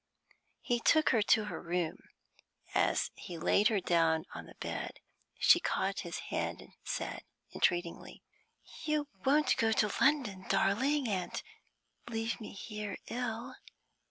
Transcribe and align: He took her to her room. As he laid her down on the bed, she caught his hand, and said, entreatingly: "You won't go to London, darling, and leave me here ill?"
He 0.61 0.79
took 0.79 1.09
her 1.09 1.21
to 1.21 1.45
her 1.45 1.61
room. 1.61 1.99
As 2.73 3.11
he 3.13 3.37
laid 3.37 3.67
her 3.67 3.79
down 3.79 4.25
on 4.33 4.47
the 4.47 4.55
bed, 4.55 4.93
she 5.37 5.59
caught 5.59 5.99
his 5.99 6.17
hand, 6.33 6.59
and 6.59 6.73
said, 6.83 7.21
entreatingly: 7.53 8.23
"You 8.83 9.09
won't 9.23 9.55
go 9.57 9.71
to 9.73 9.93
London, 10.01 10.45
darling, 10.49 11.07
and 11.07 11.39
leave 12.09 12.41
me 12.41 12.51
here 12.53 12.97
ill?" 13.11 13.57